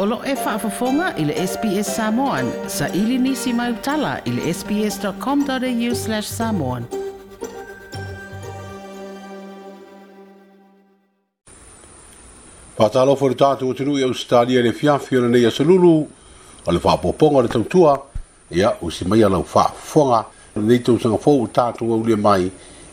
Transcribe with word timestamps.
Olo 0.00 0.20
e 0.24 0.34
whaafafonga 0.34 1.14
i 1.16 1.24
le 1.24 1.34
SPS 1.46 1.96
Samoan. 1.96 2.52
Sa 2.68 2.86
ili 2.88 3.18
nisi 3.18 3.52
mai 3.52 3.72
utala 3.72 4.18
i 4.24 4.30
le 4.30 4.54
sps.com.au 4.54 5.94
slash 5.94 6.28
samoan. 6.28 6.84
Patalo 12.78 13.16
fori 13.18 13.34
tātu 13.34 13.66
o 13.66 13.74
tiru 13.74 13.96
i 13.98 14.06
Australia 14.06 14.62
le 14.62 14.70
fiafi 14.72 15.18
o 15.18 15.24
nei 15.26 15.46
asalulu 15.50 15.92
o 16.66 16.72
le 16.76 16.80
whaapoponga 16.84 17.42
le 17.42 17.48
tautua 17.56 17.96
ia 18.54 18.70
usi 18.86 19.04
mai 19.04 19.24
alau 19.26 19.42
whaafonga 19.54 20.22
nei 20.62 20.78
tausanga 20.80 21.18
fōu 21.18 21.48
tātu 21.58 21.90
au 21.96 22.06
le 22.06 22.14
mai 22.16 22.46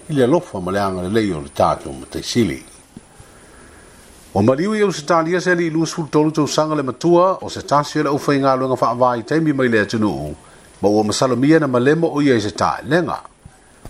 i 0.10 0.14
le 0.18 0.24
alofa 0.26 0.58
maleanga 0.60 1.06
le 1.06 1.14
leo 1.22 1.44
le 1.46 1.54
tātu 1.54 1.90
o 1.90 1.94
mataisili. 2.00 2.58
Patalo 2.64 2.75
Ua 4.36 4.44
maliu 4.44 4.74
i 4.76 4.82
au 4.84 4.92
se 4.92 5.06
talia 5.08 5.40
seli 5.42 5.62
li 5.64 5.68
ilu 5.68 5.86
sulu 5.88 6.08
tolu 6.12 6.32
tau 6.32 6.48
sanga 6.48 6.76
matua 6.84 7.38
o 7.42 7.50
se 7.50 7.62
tasi 7.64 8.00
ele 8.00 8.10
uwhai 8.10 8.36
ngā 8.44 8.56
luenga 8.60 9.22
te 9.22 9.36
teimi 9.36 9.54
mai 9.56 9.68
le 9.72 9.80
atunuu 9.80 10.36
ma 10.82 10.88
ua 10.92 11.04
masalomia 11.04 11.60
na 11.60 11.68
malemo 11.68 12.08
o 12.12 12.22
ia 12.22 12.36
i 12.36 12.42
se 12.42 12.52
lenga. 12.88 13.22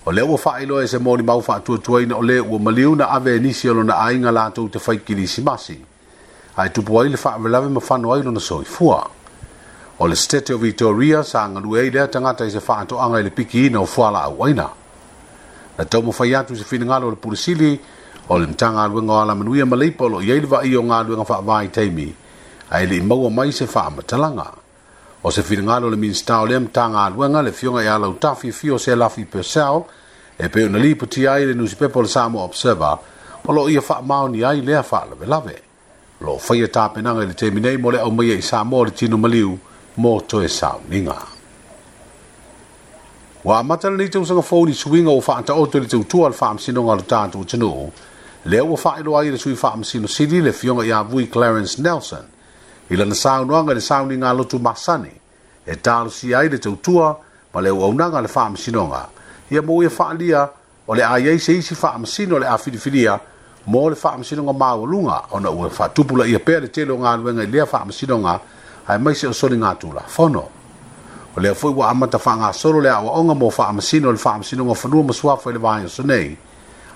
O 0.05 0.11
le 0.11 0.21
ua 0.21 0.37
whailo 0.45 0.81
e 0.83 0.87
se 0.87 0.97
mōni 0.99 1.23
mau 1.25 1.41
whaatuatuaina 1.41 2.15
ole 2.15 2.33
le 2.33 2.39
ua 2.41 2.59
maliu 2.59 2.95
na 2.95 3.09
ave 3.09 3.35
e 3.35 3.39
nisi 3.39 3.67
alo 3.69 3.83
na 3.83 3.93
ainga 3.95 4.29
lātou 4.31 4.69
te 4.69 4.77
whaikilisi 4.77 5.41
masi. 5.41 5.81
Ai 6.55 6.69
tupu 6.69 6.99
ai 7.01 7.09
le 7.09 7.17
whaavelawe 7.17 7.69
ma 7.69 7.81
whanu 7.89 8.13
ailo 8.13 8.31
na 8.31 8.39
fua. 8.65 9.09
O 9.97 10.05
le 10.07 10.15
stete 10.15 10.53
o 10.53 10.57
Vitoria 10.59 11.23
sa 11.23 11.47
ngalu 11.49 11.75
ei 11.77 11.89
lea 11.89 12.07
tanga 12.07 12.35
i 12.45 12.51
se 12.51 12.59
to 12.87 12.99
anga 13.01 13.17
le 13.19 13.31
piki 13.31 13.65
ina 13.65 13.81
o 13.81 13.85
fuala 13.85 14.21
au 14.29 14.45
aina. 14.45 14.69
Na 15.77 15.85
tau 15.85 16.03
mawhai 16.03 16.35
atu 16.35 16.55
se 16.55 16.63
finangalo 16.63 17.09
le 17.09 17.15
purisili, 17.15 17.79
o 18.27 18.37
le 18.39 18.47
mataga 18.47 18.81
aluega 18.83 19.11
o 19.13 19.21
alamanuia 19.21 19.65
ma 19.65 19.75
leipa 19.75 20.05
o 20.05 20.09
loo 20.09 20.21
iai 20.21 20.39
le 20.41 20.47
vaaioga 20.47 20.97
aluega 20.99 21.23
faavaitaimi 21.25 22.13
ae 22.71 22.85
lii 22.85 23.01
maua 23.01 23.29
mai 23.29 23.51
se 23.51 23.67
faamatalaga 23.67 24.47
o 25.23 25.31
se 25.31 25.43
filagalo 25.43 25.89
le 25.89 25.95
minista 25.97 26.41
o 26.41 26.45
lea 26.45 26.59
mataga 26.59 27.05
aluega 27.05 27.41
le 27.41 27.51
fioga 27.51 27.83
iā 27.85 27.99
lau 28.01 28.17
tafiafio 28.17 28.75
o 28.75 28.79
se 28.79 28.95
lafi 28.95 29.25
pesao 29.25 29.85
e 30.39 30.49
pei 30.49 30.65
ona 30.65 30.79
lipotia 30.79 31.33
ai 31.33 31.45
le 31.45 31.53
nusipepa 31.53 31.99
o 31.99 32.03
le 32.03 32.07
samo 32.09 32.41
observa 32.43 32.97
o 33.45 33.53
loo 33.53 33.69
ia 33.69 33.81
faamaoni 33.81 34.43
ai 34.45 34.61
lea 34.61 34.81
faalavelave 34.83 35.55
loo 36.21 36.39
faia 36.39 36.67
tapenaga 36.67 37.21
i 37.23 37.27
le 37.27 37.33
teminei 37.33 37.77
mo 37.77 37.91
le 37.91 37.99
aumaia 37.99 38.33
i 38.33 38.41
samo 38.41 38.83
le 38.85 38.91
tino 38.91 39.17
maliu 39.17 39.53
mo 40.01 40.21
toe 40.27 40.47
sauniga 40.49 41.21
ua 43.45 43.59
amata 43.59 43.89
lenei 43.89 44.09
tausaga 44.09 44.41
fou 44.41 44.65
nisuiga 44.65 45.13
ua 45.13 45.21
faataoto 45.21 45.77
i 45.77 45.81
le 45.81 45.87
tautua 45.87 46.25
a 46.27 46.33
le 46.33 46.35
faamasinoga 46.35 46.91
o 46.91 46.95
le 46.95 47.05
tatou 47.05 47.41
atunuu 47.41 47.91
le 48.47 48.59
ua 48.61 48.77
faailo 48.77 49.17
ai 49.17 49.29
le 49.31 49.37
sui 49.37 49.55
faamasinosili 49.55 50.39
le 50.41 50.51
fioga 50.53 50.83
i 50.85 50.91
avui 50.91 51.27
clarence 51.27 51.81
nelson 51.81 52.23
i 52.89 52.95
lana 52.95 53.15
saunoaga 53.15 53.71
i 53.71 53.75
le 53.75 53.81
sauniga 53.81 54.31
lotu 54.33 54.59
masani 54.59 55.11
e 55.65 55.75
talosia 55.75 56.39
ai 56.39 56.49
le 56.49 56.57
tautua 56.59 57.17
ma 57.53 57.59
le 57.61 57.69
auaunaga 57.69 58.21
le 58.21 58.27
faamasinoga 58.27 59.07
ia 59.49 59.61
mo 59.63 59.81
ia 59.83 59.89
faaalia 59.89 60.49
o 60.87 60.93
le 60.95 61.01
a 61.03 61.17
iai 61.19 61.39
se 61.39 61.53
isi 61.57 61.73
faamasino 61.75 62.35
o 62.35 62.39
le 62.39 62.45
a 62.47 62.55
filifilia 62.57 63.19
mo 63.65 63.89
le 63.89 63.95
faamasinoga 63.95 64.53
maualuga 64.53 65.21
ona 65.31 65.49
ua 65.49 65.69
faatupulaia 65.69 66.39
pea 66.39 66.59
le 66.59 66.67
tele 66.67 66.91
o 66.91 66.97
galuega 66.97 67.43
i 67.43 67.47
lea 67.47 67.65
faamasinoga 67.65 68.39
ae 68.87 68.97
maise 68.99 69.25
o 69.27 69.33
soligātulafono 69.33 70.45
o 71.35 71.41
lea 71.41 71.53
foʻi 71.55 71.73
ua 71.75 71.89
amata 71.89 72.19
faagasolo 72.19 72.77
le 72.81 72.89
aʻoaʻoga 72.93 73.35
mo 73.35 73.49
faamasino 73.49 74.09
o 74.09 74.11
le 74.11 74.17
faamasinoga 74.21 74.75
fanua 74.77 75.03
ma 75.03 75.13
suafa 75.13 75.49
i 75.49 75.53
le 75.53 75.59
vaeoso 75.59 76.03
nei 76.05 76.37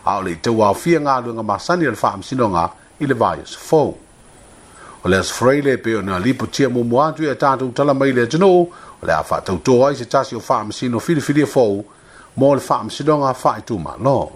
ao 0.10 0.22
le 0.24 0.32
itaua 0.32 0.66
aofia 0.68 1.00
galuega 1.00 1.44
masani 1.44 1.86
a 1.86 1.90
le 1.90 1.96
faamasinoga 1.96 2.70
i 3.00 3.06
le 3.06 3.14
vaiosofo 3.14 3.98
o 5.04 5.10
le 5.10 5.18
asofaraile 5.18 5.78
pe 5.78 5.96
ona 5.96 6.20
lipotia 6.20 6.70
momo 6.70 7.04
atu 7.04 7.24
ia 7.24 7.32
e 7.32 7.36
tatou 7.36 7.72
tala 7.72 7.94
mai 7.94 8.12
le 8.12 8.22
atunuu 8.24 8.62
o 9.02 9.06
le 9.06 9.14
a 9.14 9.22
faatautō 9.24 9.88
ai 9.88 9.96
se 9.96 10.06
tasi 10.06 10.36
o 10.36 10.40
faamasino 10.40 11.00
filifilia 11.00 11.46
fou 11.48 11.86
mo 12.36 12.56
le 12.56 12.62
faamasinoga 12.62 13.34
faaitumālo 13.34 14.30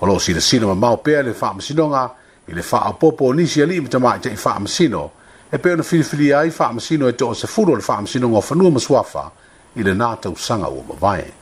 o 0.00 0.06
loo 0.06 0.20
silasino 0.20 0.66
mamao 0.68 0.96
pea 0.96 1.22
le 1.22 1.32
faamasinoga 1.34 2.10
i 2.48 2.52
le 2.52 2.62
faaopoopo 2.62 3.26
o 3.26 3.34
nisi 3.34 3.62
alii 3.62 3.80
ma 3.80 3.88
tamā 3.88 4.14
itaʻi 4.20 4.36
faamasino 4.38 5.10
e 5.52 5.58
pe 5.58 5.72
ona 5.72 5.82
filifilia 5.82 6.38
ai 6.40 6.50
faamasino 6.50 7.08
e 7.08 7.12
toʻa 7.12 7.34
sefulu 7.34 7.72
o 7.72 7.76
le 7.76 7.82
faamasinoga 7.82 8.36
o 8.38 8.40
fanua 8.40 8.70
ma 8.70 8.80
suafa 8.80 9.30
i 9.76 9.82
le 9.82 9.94
natausaga 9.94 10.68
ua 10.68 10.84
mavae 10.88 11.32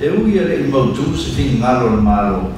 Eu 0.00 0.24
ia 0.32 0.44
le 0.48 0.64
imau 0.64 0.94
tu 0.96 1.12
se 1.14 1.34
fi 1.36 1.58
ngalo 1.60 1.96
le 1.96 2.00
malo. 2.00 2.52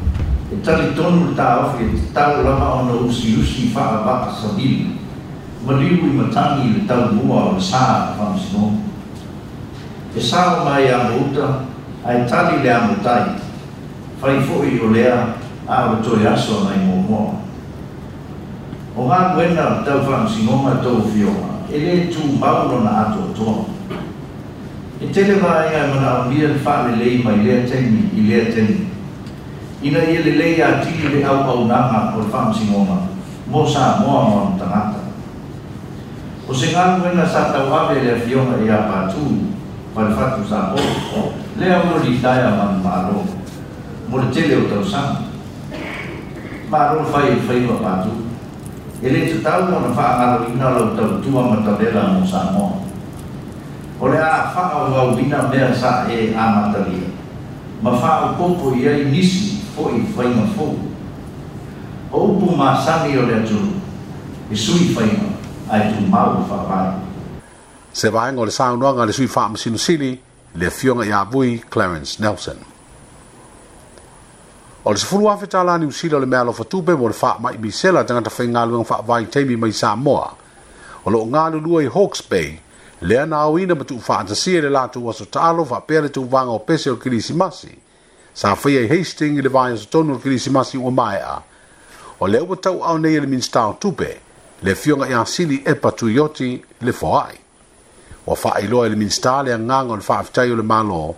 E 0.48 0.60
tali 0.62 0.94
tonu 0.94 1.34
ta 1.34 1.66
ofi 1.66 1.82
e 1.91 2.12
tau 2.14 2.38
lama 2.47 2.75
ona 2.86 2.92
usi 3.03 3.34
usi 3.34 3.72
wha 3.75 3.82
a 3.82 4.06
waka 4.06 4.30
sa 4.30 4.47
dili. 4.54 4.94
Mariu 5.66 6.06
i 6.06 6.10
matangi 6.14 6.70
le 6.72 6.86
tau 6.86 7.10
mua 7.10 7.50
o 7.50 7.58
sā 7.58 8.14
whamsino. 8.16 8.78
E 10.14 10.20
sā 10.22 10.60
o 10.60 10.64
mai 10.64 10.86
a 10.92 11.10
mouta, 11.10 11.66
ai 12.06 12.22
tali 12.31 12.62
le 12.62 12.70
amutai. 12.70 13.34
Whai 14.22 14.38
fōi 14.47 14.78
o 14.78 14.92
lea, 14.94 15.34
a 15.66 15.91
o 15.91 15.97
toi 15.98 16.22
aso 16.25 16.62
mai 16.62 16.78
mō 16.78 16.94
mō. 17.10 17.22
O 18.98 19.08
ngā 19.10 19.19
kuena 19.34 19.82
tau 19.82 19.98
whamsino 20.06 20.62
ma 20.62 20.78
tau 20.78 21.02
fionga, 21.10 21.58
e 21.69 21.76
le 21.81 21.94
tū 22.06 22.38
mauro 22.38 22.84
na 22.86 22.91
ato 23.10 23.34
tōna. 23.34 23.72
E 25.02 25.06
tele 25.06 25.34
mai 25.42 25.66
ai 25.74 25.88
mana 25.90 26.26
o 26.26 26.30
lia 26.30 26.46
le 26.46 26.60
wha 26.64 26.86
le 26.86 26.94
lei 27.02 27.20
mai 27.24 27.42
lea 27.44 27.64
teni, 27.64 28.08
i 28.14 28.24
lea 28.28 28.44
teni. 28.54 28.88
Ina 29.80 29.98
ia 29.98 30.20
le 30.20 30.30
lei 30.36 30.60
a 30.62 30.78
ti 30.80 30.92
le 31.10 31.24
au 31.24 31.40
au 31.42 31.66
nanga 31.66 32.14
o 32.14 32.20
le 32.20 32.26
wha 32.30 32.44
msingoma, 32.46 32.98
mō 33.50 33.64
sā 33.66 33.98
moa 33.98 34.22
moa 34.22 34.44
mo 34.46 34.56
tangata. 34.58 35.00
O 36.46 36.54
se 36.54 36.70
ngā 36.70 36.84
nguenga 36.98 37.26
sa 37.26 37.50
tau 37.52 37.72
ave 37.74 38.00
le 38.02 38.20
fionga 38.20 38.56
e 38.62 38.70
a 38.70 38.78
pātū, 38.86 39.24
pa 39.92 40.06
le 40.06 40.14
whatu 40.14 40.46
sa 40.48 40.70
o, 40.70 41.32
lea 41.58 41.82
o 41.82 41.98
li 42.04 42.20
taia 42.20 42.50
ma 42.54 42.70
mālo, 42.84 43.26
mo 44.06 44.19
le 44.19 44.30
tele 44.30 44.54
o 44.54 44.69
tau 44.70 44.84
sanga. 44.84 45.26
Mālo 46.70 47.02
whai 47.10 47.32
e 47.34 47.40
whaiwa 47.44 47.82
pātū. 47.82 48.12
E 49.02 49.08
Ele 49.08 49.26
te 49.26 49.42
tau 49.42 49.64
mo 49.66 49.80
na 49.82 49.92
fa 49.92 50.02
wha 50.02 50.14
angalo 50.14 50.48
ina 50.54 50.70
ta 50.70 50.94
tau 50.94 51.19
tua 51.20 51.42
ma 51.42 51.56
tau 51.58 51.76
la 51.90 52.06
mo 52.06 52.24
sa 52.24 52.50
moa. 52.54 52.91
o 54.02 54.06
le 54.10 54.18
a 54.18 54.36
whaauauina 54.54 55.38
mea 55.52 55.70
sa 55.80 55.92
e 56.10 56.34
amatalia 56.44 57.06
ma 57.82 57.90
whaaokopo 57.90 58.74
i 58.78 58.88
ai 58.88 59.04
nisi 59.14 59.62
fo'i 59.76 60.00
whainga 60.16 60.46
fou 60.56 60.74
o 62.12 62.24
upu 62.30 62.46
masani 62.58 63.18
o 63.18 63.22
le 63.28 63.34
atulu 63.38 63.70
e 64.50 64.56
sui 64.64 64.86
whainga 64.96 65.26
ai 65.72 65.86
tu 65.94 66.02
mau 66.14 66.32
whaavai 66.50 66.90
se 68.00 68.08
vaenga 68.16 68.40
o 68.42 68.44
le 68.44 68.50
saunoaga 68.58 69.06
le 69.06 69.12
sui 69.18 69.26
faamasinosili 69.34 70.10
le 70.58 70.66
afioga 70.70 71.04
iā 71.10 71.20
à 71.20 71.24
vui 71.32 71.62
clarence 71.72 72.12
nelson 72.22 72.58
o 74.84 74.88
le 74.92 74.98
sefulu 75.04 75.28
afe 75.34 75.46
tala 75.52 75.78
niusila 75.78 76.16
o 76.16 76.20
le 76.24 76.32
mea 76.32 76.40
alofa 76.40 76.64
tupe 76.64 76.94
mo 76.98 77.06
le 77.12 77.20
faamaʻi 77.22 77.58
misela 77.64 78.04
tagata 78.04 78.30
faigaluega 78.36 78.84
faavaitaimi 78.92 79.56
mai 79.62 79.72
samoa 79.82 80.28
o 81.04 81.10
loo 81.10 81.24
galulua 81.34 81.84
i 81.84 81.94
hawks 81.94 82.22
bay 82.30 82.58
le 83.04 83.18
ana 83.20 83.36
auina 83.36 83.74
ma 83.74 83.84
tuufaatasia 83.84 84.58
i 84.58 84.62
le 84.62 84.68
latou 84.70 85.10
asotaalo 85.10 85.64
faapea 85.64 86.00
le 86.00 86.08
tuvaga 86.08 86.50
o 86.50 86.58
pese 86.58 86.90
o 86.90 86.96
kilisimasi 86.96 87.70
sa 88.34 88.54
faia 88.56 88.80
i 88.80 88.84
e 88.86 88.90
hasting 88.98 89.34
i 89.38 89.42
le 89.42 89.48
vaeasotonu 89.50 90.12
o 90.12 90.14
le 90.16 90.22
kilisimasi 90.22 90.78
ua 90.78 90.90
maeʻa 90.90 91.36
o 92.22 92.28
lea 92.30 92.42
ua 92.46 92.56
tauao 92.56 92.98
nei 92.98 93.16
e 93.16 93.20
le 93.20 93.26
minista 93.26 93.66
o 93.66 93.72
tupe 93.80 94.16
le 94.62 94.72
afioga 94.72 95.06
iā 95.06 95.24
sili 95.26 95.62
epa 95.66 95.90
tuioti 95.92 96.62
le 96.80 96.92
foaʻi 96.94 97.36
ua 98.26 98.36
faailoa 98.36 98.86
i 98.86 98.90
le 98.90 98.96
minista 98.96 99.42
le 99.42 99.50
agaga 99.54 99.92
o 99.92 99.96
le 99.96 100.02
faafitai 100.10 100.52
o 100.52 100.56
le 100.56 100.62
malo 100.62 101.14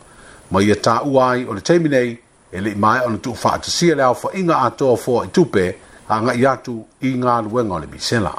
ma 0.50 0.62
ia 0.62 0.74
taʻua 0.74 1.22
ai 1.30 1.44
o 1.46 1.52
le 1.52 1.60
taimi 1.60 1.88
nei 1.88 2.16
e 2.52 2.60
leʻi 2.64 2.78
maeʻa 2.80 3.04
ona 3.06 3.18
tuufaatasia 3.20 3.94
le 3.94 4.02
aofaʻiga 4.08 4.56
atoa 4.64 4.96
foaʻi 4.96 5.28
tupe 5.36 5.74
aagaʻi 6.08 6.48
atu 6.52 6.80
i 7.00 7.12
galuega 7.12 7.74
o 7.74 7.78
le 7.78 7.86
misela 7.92 8.32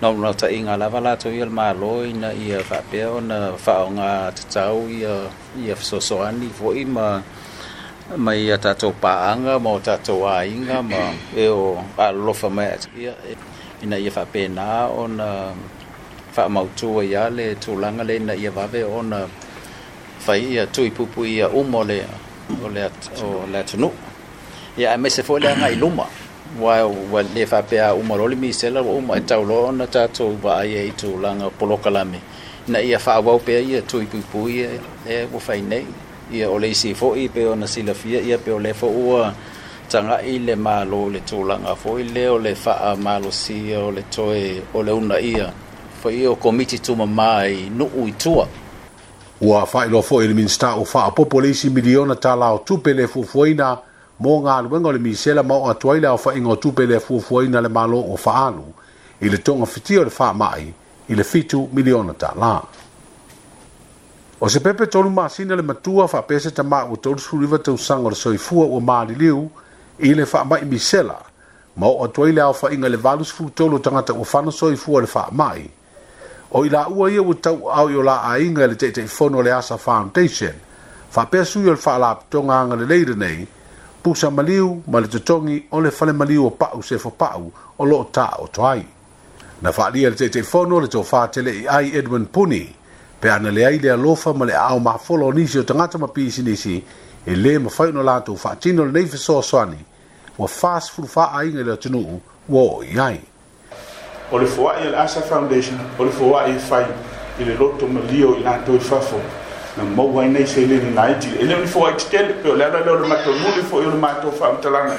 nomno 0.00 0.32
taʻiga 0.32 0.78
lava 0.78 1.00
latou 1.00 1.28
ia 1.30 1.44
le 1.44 1.50
mālo 1.52 2.08
ina 2.08 2.32
ia 2.32 2.58
faapea 2.64 3.10
ona 3.20 3.52
faaoga 3.64 4.32
tatau 4.36 4.88
ia 4.88 5.28
ia 5.64 5.74
fesoasoani 5.76 6.48
foʻi 6.58 6.82
ma 6.88 7.20
ma 8.16 8.32
ia 8.34 8.56
tatou 8.58 8.92
paaga 9.02 9.58
ma 9.60 9.70
o 9.76 9.80
tatou 9.80 10.24
aiga 10.26 10.80
ma 10.82 11.02
e 11.36 11.44
o 11.48 11.84
alolofa 12.00 12.48
mai 12.48 12.70
ia 13.02 13.12
ina 13.84 13.96
ia 14.00 14.08
faapenā 14.10 14.88
ona 15.02 15.52
faamautua 16.34 17.04
iā 17.04 17.22
le 17.36 17.54
tulaga 17.60 18.02
le 18.04 18.16
ina 18.16 18.34
ia 18.34 18.50
vave 18.50 18.80
ona 18.84 19.20
fai 20.24 20.40
ia 20.54 20.66
tui 20.66 20.90
pupu 20.90 21.24
ia 21.28 21.48
uma 21.52 21.78
o 21.78 21.84
le 21.84 21.98
o 22.64 22.72
le 23.52 23.58
atunuu 23.60 23.92
ia 24.80 24.94
e 24.96 24.96
mese 24.96 25.20
foʻi 25.22 25.40
le 25.42 25.48
agai 25.52 25.74
luma 25.76 26.06
wa 26.60 26.74
wa 27.12 27.22
le 27.34 27.46
fa 27.46 27.62
pe 27.62 27.80
a 27.80 27.94
uma 27.94 28.16
loli 28.16 28.36
mi 28.36 28.52
sela 28.52 28.80
o 28.80 28.94
ma 29.00 29.14
tau 29.28 29.42
lo 29.48 29.56
ona 29.68 29.86
tatou 29.86 30.32
ba 30.42 30.54
ye 30.64 30.90
to 31.00 31.06
langa 31.22 31.50
poloka 31.50 31.90
na 32.68 32.78
ia 32.78 32.98
fa 32.98 33.20
wa 33.20 33.38
pe 33.38 33.62
ia 33.62 33.80
to 33.82 33.98
ipu 34.02 34.18
pu 34.32 34.48
ia 34.48 34.68
e, 35.06 35.14
e 35.26 35.28
o 35.32 35.38
fai 35.38 35.60
nei 35.62 35.84
ia 36.32 36.50
o 36.50 36.58
le 36.58 36.74
si 36.74 36.94
fo 36.94 37.14
i 37.14 37.28
pe 37.34 37.46
ona 37.46 37.66
sila 37.66 37.94
fia 37.94 38.20
ia 38.20 38.38
pe 38.38 38.50
o 38.50 38.58
le 38.58 38.72
fo 38.74 38.86
o 38.88 39.32
tanga 39.88 40.20
i 40.22 40.38
le 40.46 40.54
lo 40.90 41.08
le 41.08 41.20
langa 41.48 41.74
fo 41.76 41.98
i 41.98 42.02
leo 42.08 42.38
le 42.38 42.52
ma 43.04 43.18
lo 43.18 43.30
si 43.30 43.72
o 43.74 43.90
le 43.90 44.02
toe 44.14 44.62
o 44.74 44.82
le 44.82 44.92
una 44.92 45.18
ia 45.20 45.52
fo 46.02 46.10
i 46.10 46.26
o 46.26 46.34
komiti 46.34 46.78
ma 46.96 47.06
mai 47.06 47.70
nuu 47.70 48.06
i 48.06 48.12
tua 48.16 48.46
Ua 49.42 49.64
whailofo 49.72 50.20
i 50.20 50.26
le 50.28 50.34
minsta 50.34 50.76
o 50.76 50.84
wha 50.84 51.04
apopo 51.06 51.40
leisi 51.40 51.70
miliona 51.70 52.14
tā 52.14 52.36
o 52.36 52.58
tupe 52.58 52.92
le 52.92 53.06
fufuina 53.08 53.72
mo 54.20 54.40
nga 54.44 54.56
alu 54.60 54.68
wenga 54.72 54.92
le 54.92 54.98
misela 54.98 55.42
mao 55.42 55.64
atuai 55.70 56.00
le 56.00 56.06
awha 56.08 56.36
inga 56.36 56.48
o 56.50 56.56
tupe 56.56 56.86
le 56.86 57.00
fuafuai 57.00 57.48
na 57.48 57.60
le 57.60 57.68
malo 57.68 57.98
o 58.00 58.16
faalu 58.16 58.64
i 59.20 59.28
le 59.28 59.38
tonga 59.38 59.66
fiti 59.66 59.96
o 59.98 60.04
le 60.04 60.10
faa 60.10 60.32
mai 60.32 60.68
i 61.08 61.14
le 61.14 61.24
fitu 61.24 61.68
miliona 61.72 62.12
ta 62.12 62.32
la. 62.36 62.60
O 64.40 64.48
se 64.48 64.60
pepe 64.60 64.86
tolu 64.86 65.10
maa 65.10 65.28
le 65.38 65.62
matua 65.62 66.06
faa 66.08 66.22
pese 66.22 66.50
ta 66.52 66.62
maa 66.62 66.84
o 66.84 66.96
tolu 66.96 67.18
suriva 67.18 67.58
tau 67.58 67.76
sanga 67.78 68.08
le 68.10 68.14
soifua 68.16 68.66
o 68.66 68.80
maa 68.80 69.04
li 69.04 69.14
liu 69.14 69.50
i 69.98 70.14
le 70.14 70.26
faa 70.26 70.44
mai 70.44 70.64
misela 70.64 71.16
mao 71.76 72.04
atuai 72.04 72.32
le 72.32 72.40
awha 72.42 72.72
inga 72.72 72.88
le 72.88 72.96
valu 72.96 73.24
sifu 73.24 73.50
tolu 73.50 73.78
tangata 73.78 74.12
o 74.12 74.24
fana 74.24 74.50
soifua 74.50 75.00
le 75.00 75.06
faa 75.06 75.28
mai 75.32 75.70
o 76.52 76.64
i 76.64 76.68
la 76.68 76.88
ua 76.88 77.08
ia 77.10 77.22
u 77.22 77.34
tau 77.34 77.70
au 77.72 77.88
i 77.88 77.94
o 77.96 78.02
la 78.02 78.20
a 78.22 78.38
inga 78.38 78.66
le 78.66 78.76
teitei 78.76 79.06
fono 79.06 79.40
le 79.42 79.52
asa 79.52 79.78
foundation 79.78 80.52
faa 81.10 81.24
pesu 81.26 81.60
i 81.64 81.68
o 81.68 81.70
le 81.70 81.76
faa 81.80 81.98
laptonga 81.98 82.54
anga 82.60 82.76
le 82.76 82.86
leire 82.86 83.14
nei 83.14 83.46
pusa 84.02 84.30
maliu 84.30 84.82
ma 84.86 85.00
le 85.00 85.08
totogi 85.08 85.64
o 85.72 85.80
le 85.80 85.90
fale 85.90 86.12
maliu 86.12 86.46
o 86.46 86.50
pa'u 86.50 86.82
se 86.82 86.96
fopa'u 86.98 87.52
o 87.78 87.84
lo'o 87.84 88.04
ta'oto 88.12 88.64
ai 88.66 88.84
na 89.62 89.72
fa'aalia 89.72 90.10
le 90.10 90.16
teitelefono 90.16 90.76
o 90.76 90.80
le 90.80 90.86
tofā 90.88 91.26
tele'i 91.28 91.66
ai 91.68 91.92
edwin 91.98 92.24
puni 92.26 92.62
pe 93.20 93.30
ana 93.32 93.50
leai 93.50 93.78
le 93.78 93.90
alofa 93.90 94.32
ma 94.32 94.44
le 94.46 94.54
a'ao 94.56 94.78
mafolo 94.80 95.26
o 95.26 95.32
nisi 95.32 95.58
o 95.58 95.62
tagata 95.62 95.98
ma 95.98 96.08
pisinisi 96.08 96.82
e 97.26 97.34
lē 97.36 97.58
ma 97.60 97.68
fai 97.70 97.88
ona 97.88 98.02
latou 98.02 98.36
fa'atino 98.36 98.84
lenei 98.84 99.06
fesoasoani 99.06 99.78
ua 100.38 100.48
fasefulufa'aiga 100.48 101.60
i 101.60 101.64
le 101.64 101.72
atunu'u 101.72 102.20
ua 102.48 102.62
o'i 102.78 102.98
ai 103.00 103.20
o 104.32 104.38
le 104.38 104.46
foa'i 104.46 104.86
a 104.86 104.90
le 104.90 104.96
asa 104.98 105.20
foundation 105.20 105.76
o 105.98 106.04
le 106.04 106.10
foa'i 106.10 106.56
e 106.56 106.58
fai 106.58 106.86
i 107.38 107.44
le 107.44 107.54
loto 107.54 107.86
malio 107.86 108.36
i 108.40 108.42
latou 108.42 108.74
i 108.76 108.80
fafo 108.80 109.20
na 109.76 109.84
mau 109.84 110.20
ai 110.20 110.28
nei 110.28 110.46
se 110.46 110.60
lele 110.66 110.90
na 110.94 111.04
idi 111.14 111.28
ele 111.38 111.54
ni 111.62 111.66
fo 111.66 111.86
extel 111.88 112.26
pe 112.42 112.48
le 112.52 112.64
ala 112.64 112.78
le 112.82 113.06
ma 113.08 113.14
to 113.22 113.30
mule 113.42 113.62
fo 113.70 113.80
yo 113.82 113.90
ma 113.98 114.12
to 114.22 114.30
fa 114.34 114.46
am 114.50 114.56
talanga 114.60 114.96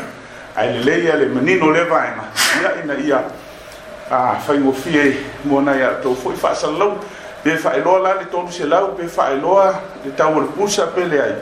ai 0.56 0.74
le 0.78 0.84
le 0.84 1.00
ia 1.04 1.16
le 1.16 1.26
menino 1.28 1.72
le 1.72 1.84
vai 1.86 2.08
ma 2.16 2.28
ia 2.62 2.72
ina 2.84 2.94
ia 2.96 3.24
a 4.10 4.36
fa 4.40 4.54
ngo 4.54 4.72
fie 4.72 5.18
mo 5.44 5.60
na 5.60 5.76
ia 5.76 5.90
to 6.04 6.14
fo 6.16 6.30
fa 6.32 6.54
sa 6.56 6.68
lo 6.72 6.96
pe 7.44 7.58
fa 7.58 7.76
lo 7.78 7.98
la 8.00 8.14
le 8.22 8.26
to 8.32 8.46
se 8.50 8.66
lau 8.66 8.94
pe 9.00 9.06
fa 9.08 9.30
lo 9.42 9.58
a 9.60 9.74
le 10.06 10.12
ta 10.16 10.28
wor 10.30 10.44
pusa 10.56 10.86
pe 10.88 11.06
le 11.06 11.20
ai 11.24 11.34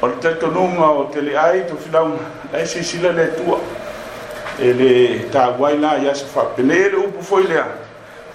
Or 0.00 0.12
te 0.22 0.30
to 0.38 0.46
nunga 0.54 0.86
o 0.94 1.08
te 1.12 1.20
le 1.20 1.34
ai 1.36 1.64
to 1.66 1.74
filau 1.74 2.14
ai 2.54 2.62
se 2.66 2.82
sila 2.82 3.10
le 3.12 3.26
tua 3.34 3.58
ele 4.62 5.24
ta 5.34 5.48
guaina 5.56 5.96
ia 5.98 6.14
se 6.14 6.24
fa 6.26 6.42
pele 6.54 6.78
e 6.90 6.94
upu 6.94 7.22
foi 7.24 7.42
lea 7.42 7.66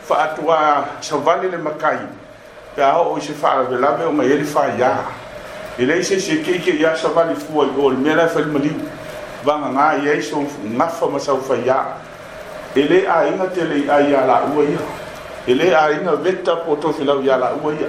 fa 0.04 0.16
atua 0.28 0.58
sa 1.00 1.16
vale 1.16 1.48
le 1.48 1.58
makai 1.58 1.98
pe 2.76 2.82
e 2.82 2.84
e 2.84 2.88
e 2.88 2.92
a 2.92 3.00
o 3.02 3.20
se 3.20 3.34
fa 3.34 3.50
ave 3.62 3.78
la 3.78 3.98
o 4.08 4.12
ma 4.12 4.24
yeli 4.24 4.44
fa 4.44 4.66
ya 4.80 4.98
ele 5.78 6.02
se 6.04 6.20
se 6.20 6.42
ke 6.44 6.60
ke 6.60 6.72
ya 6.80 6.96
sa 6.96 7.10
vali 7.10 7.34
fu 7.36 7.60
o 7.60 7.66
gol 7.74 7.94
me 7.96 8.14
la 8.14 8.28
fa 8.28 8.40
le 8.40 8.46
mali 8.46 8.74
va 9.44 9.56
ma 9.58 9.68
na 9.70 9.94
ye 10.04 10.22
so 10.22 10.44
na 10.64 10.88
fa 10.88 11.06
ma 11.08 11.18
sa 11.20 11.36
fa 11.38 11.56
ya 11.56 11.96
ele 12.76 13.06
a 13.08 13.28
ina 13.28 13.46
tele 13.54 13.88
a 13.90 14.00
ya 14.02 14.26
la 14.26 14.44
u 14.54 14.62
ya 14.62 14.80
ele 15.48 15.74
a 15.76 15.92
ina 15.92 16.14
vetta 16.16 16.56
po 16.66 16.76
to 16.76 16.92
fila 16.94 17.16
ya 17.22 17.38
la 17.38 17.54
u 17.62 17.70
ya 17.72 17.88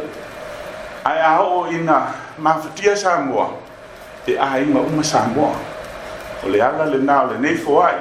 a 1.04 1.14
ya 1.16 1.40
o 1.40 1.66
ina 1.70 2.14
ma 2.38 2.54
fatia 2.56 2.96
sa 2.96 3.19
mo 3.20 3.58
e 4.26 4.36
a 4.36 4.58
ina 4.60 4.81
u 4.81 4.88
ma 4.90 5.02
sa 5.02 5.26
mo 5.34 5.54
o 6.44 6.48
le 6.48 6.60
ala 6.60 6.84
le 6.86 6.98
na 6.98 7.25
le 7.25 7.38
nei 7.38 7.54
fo 7.56 7.82
ai 7.82 7.96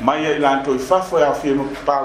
mai 0.00 0.26
ai 0.26 0.38
lan 0.38 0.62
to 0.62 0.78
fa 0.78 1.00
fo 1.00 1.18
ya 1.18 1.32
fi 1.32 1.52
mo 1.52 1.64
pa 1.84 2.00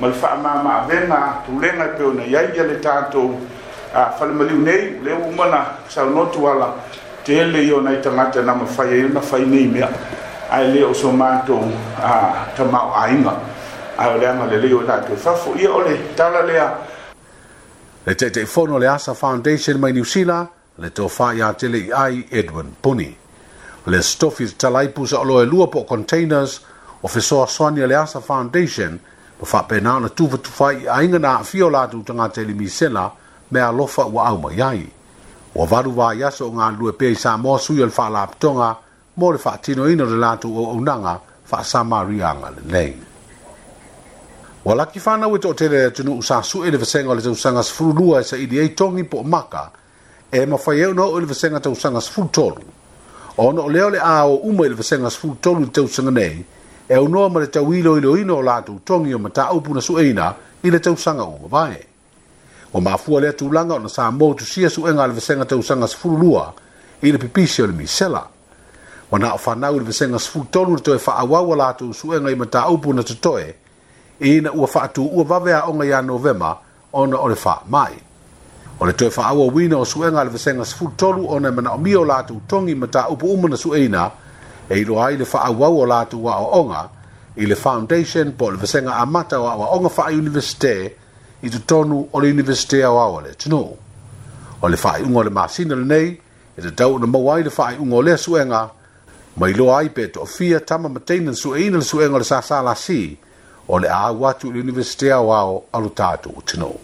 ma 0.00 0.06
le 0.08 0.14
faamāmaavega 0.14 1.18
tulega 1.46 1.84
e 1.92 1.96
pe 1.98 2.04
ona 2.04 2.22
iai 2.24 2.54
ia 2.56 2.62
le 2.64 2.76
tatou 2.80 3.34
falemaliu 4.18 4.58
nei 4.60 4.96
u 5.00 5.04
lea 5.04 5.16
uma 5.16 5.46
na 5.46 5.64
saunotu 5.88 6.46
ala 6.46 6.74
tele 7.24 7.58
i 7.60 7.68
i 7.70 8.00
tagata 8.02 8.42
na 8.42 8.54
mafai 8.54 8.88
ai 8.92 9.00
e 9.00 9.04
ona 9.04 9.20
fai 9.20 9.44
nei 9.44 9.66
mea 9.66 9.88
ae 10.50 10.64
lē 10.72 10.84
o 10.90 10.94
so 10.94 11.10
matou 11.12 11.66
tamaoāiga 12.56 13.34
ae 13.98 14.14
o 14.14 14.18
le 14.18 14.26
agalelei 14.26 14.72
o 14.74 14.82
tatou 14.86 15.16
fafo 15.16 15.56
ia 15.58 15.72
o 15.72 15.80
le 15.82 15.98
tala 16.16 16.42
lea 16.44 16.68
le 18.06 18.14
taʻitaʻifono 18.14 18.74
o 18.74 18.78
le 18.78 18.86
asa 18.88 19.14
foundation 19.14 19.80
mai 19.80 19.92
niusila 19.92 20.46
le 20.78 20.90
tofā 20.94 21.34
iā 21.34 21.52
tele 21.58 21.78
i 21.78 21.90
ai 21.92 22.24
edwin 22.30 22.70
puni 22.82 23.10
le 23.86 24.02
stofi 24.02 24.46
talaipu 24.56 25.02
saʻoloe 25.02 25.44
lua 25.50 25.66
po 25.66 25.80
o 25.80 25.84
containers 25.84 26.60
o 27.02 27.08
fesoasoani 27.08 27.82
a 27.82 27.86
le 27.86 27.96
asa 27.98 28.20
foundation 28.20 29.00
ma 29.40 29.46
faapena 29.46 29.96
ona 29.96 30.08
tufatufai 30.08 30.88
aiga 30.88 31.18
na 31.18 31.28
aafia 31.30 31.66
o 31.66 31.70
latou 31.70 32.02
tagata 32.02 32.42
i 32.42 32.44
le 32.44 32.54
misela 32.54 33.10
me 33.50 33.60
alofa 33.62 34.04
ua 34.06 34.26
aumai 34.26 34.60
ai 34.62 34.86
ua 35.54 35.66
valuvaiaso 35.66 36.46
o 36.46 36.50
galulue 36.50 36.92
pea 36.92 37.10
i 37.10 37.14
sa 37.14 37.36
moa 37.36 37.58
sui 37.58 37.76
e 37.78 37.82
o 37.82 37.86
le 37.86 37.92
faalapitoga 37.92 38.76
mo 39.16 39.32
le 39.32 39.38
faatinoina 39.38 40.04
o 40.04 40.06
le 40.06 40.16
latou 40.16 40.58
auaunaga 40.58 41.20
faasamariaga 41.46 42.50
lenei 42.50 42.96
ua 44.64 44.74
laki 44.74 44.98
fanau 45.00 45.36
e 45.36 45.38
toʻatele 45.38 45.70
le 45.70 45.86
atunuu 45.86 46.18
sasuʻe 46.18 46.66
i 46.66 46.70
le 46.70 46.78
fasega 46.78 47.10
o 47.10 47.14
le 47.14 47.22
tausaga 47.22 47.62
sfuluua 47.62 48.20
e 48.20 48.22
saʻili 48.22 48.58
ai 48.60 48.74
togi 48.74 49.04
po 49.04 49.18
o 49.22 49.22
maka 49.22 49.70
e 50.32 50.46
mafai 50.46 50.82
auna 50.84 51.02
oʻu 51.02 51.18
i 51.18 51.20
le 51.20 51.26
fasega 51.26 51.60
tausaga 51.60 52.00
sfulutolu 52.00 52.62
ona 53.38 53.62
o 53.62 53.70
lea 53.70 53.86
o 53.86 53.90
le 53.90 53.98
a 54.02 54.26
o 54.26 54.34
uma 54.50 54.66
i 54.66 54.68
le 54.68 54.74
fasega 54.76 55.10
sfulutolu 55.10 55.60
i 55.62 55.64
le 55.64 55.70
tausaga 55.70 56.10
nei 56.10 56.44
e 56.88 56.96
unoa 56.98 57.28
ma 57.28 57.40
le 57.40 57.46
tauilo 57.48 57.98
ilo 58.00 58.16
ino 58.16 58.36
o 58.36 58.42
lātu 58.42 58.80
tongi 58.84 59.14
o 59.14 59.18
mata 59.18 59.52
upu 59.52 59.74
na 59.74 59.80
sueina 59.80 60.32
i 60.62 60.70
le 60.70 60.80
tausanga 60.80 61.22
o 61.22 61.38
mawae. 61.48 61.82
O 62.72 62.80
mafua 62.80 63.20
lea 63.20 63.32
tūlanga 63.36 63.76
o 63.76 63.78
na 63.78 63.92
sā 63.92 64.06
mōtu 64.10 64.46
sia 64.48 64.70
suenga 64.70 65.06
le 65.06 65.12
vesenga 65.12 65.44
tausanga 65.44 65.86
sifuru 65.88 66.16
lua 66.16 66.46
i 67.02 67.12
le 67.12 67.18
pipisi 67.18 67.62
o 67.62 67.66
le 67.66 67.72
misela. 67.76 68.22
Wa 69.10 69.18
na 69.18 69.34
o 69.34 69.38
whanau 69.38 69.76
le 69.78 69.84
vesenga 69.84 70.18
sifuru 70.18 70.44
tonu 70.50 70.76
le 70.76 70.80
toe 70.82 70.96
whaawawa 70.96 71.56
lātu 71.60 71.92
suenga 71.94 72.32
i 72.32 72.34
mata 72.34 72.64
upu 72.72 72.92
na 72.92 73.02
tutoe 73.02 73.52
i 74.20 74.40
na 74.40 74.50
ua 74.52 74.66
whaatu 74.74 75.04
ua 75.12 75.24
vavea 75.24 75.64
onga 75.68 75.86
ia 75.86 76.00
novema 76.02 76.54
ona 76.92 77.16
o 77.18 77.28
le 77.28 77.36
wha 77.44 77.62
mai. 77.68 77.98
O 78.80 78.86
le 78.86 78.92
toe 78.92 79.12
whaawa 79.16 79.46
wina 79.52 79.76
o 79.76 79.84
suenga 79.84 80.24
le 80.24 80.30
vesenga 80.30 80.64
sifuru 80.64 80.92
tolu 80.96 81.26
ona 81.28 81.52
mana 81.52 81.72
o 81.72 81.78
mio 81.78 82.00
lātu 82.04 82.40
tongi 82.48 82.74
mata 82.74 83.08
upu 83.10 83.26
umana 83.34 83.56
sueina 83.56 84.00
i 84.00 84.00
le 84.00 84.27
e 84.68 84.78
ilo 84.80 85.00
ai 85.02 85.16
le 85.16 85.24
faa 85.24 85.50
wau 85.50 85.80
o 85.80 85.86
latu 85.86 86.22
wa 86.24 86.34
o 86.44 86.48
onga 86.62 86.82
i 87.36 87.44
le 87.50 87.54
foundation 87.64 88.28
po 88.38 88.44
le 88.52 88.56
vasenga 88.62 88.92
amata 89.04 89.36
wa 89.44 89.52
o 89.62 89.78
onga 89.78 89.88
faa 89.96 90.10
universite 90.22 90.74
i 91.42 91.48
tu 91.54 91.58
tonu 91.70 91.96
o 92.14 92.20
le 92.20 92.28
universite 92.36 92.78
a 92.84 92.90
wau 92.96 93.20
le 93.24 93.32
tino. 93.40 93.62
O 94.62 94.66
le 94.68 94.76
faa 94.76 94.98
iungo 94.98 95.22
le 95.24 95.30
masina 95.30 95.74
le 95.78 95.84
nei, 95.92 96.08
e 96.56 96.60
te 96.64 96.70
tau 96.80 96.98
na 96.98 97.06
mawai 97.06 97.42
le 97.46 97.50
faa 97.50 97.70
iungo 97.76 98.00
le 98.04 98.16
suenga, 98.18 98.62
ma 99.38 99.48
ilo 99.48 99.72
ai 99.74 99.88
pe 99.90 100.02
to 100.10 100.24
fia 100.26 100.60
tama 100.60 100.88
mateina 100.88 101.32
su 101.34 101.54
eina 101.54 101.78
le 101.80 101.84
suenga 101.84 102.18
le 102.18 102.24
sasa 102.24 102.60
la 102.60 102.74
si, 102.74 103.16
o 103.68 103.78
le 103.78 103.88
a 103.88 104.12
watu 104.12 104.50
le 104.52 104.60
universite 104.60 105.10
a 105.12 105.20
wau 105.22 105.64
alu 105.72 105.90
tatu 105.94 106.28
o 106.36 106.42
tino. 106.44 106.74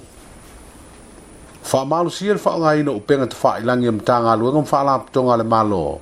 Faa 1.64 1.84
malu 1.84 2.08
siya 2.10 2.34
le 2.38 2.40
faa 2.40 2.56
ngaino 2.58 2.92
upenga 2.96 3.26
te 3.28 3.36
faa 3.36 3.58
ilangi 3.58 3.86
ya 3.86 3.92
mtanga 3.92 4.32
aluenga 4.32 4.60
mfaa 4.60 4.84
laputonga 4.84 5.36
le 5.36 5.42
maloo, 5.44 5.98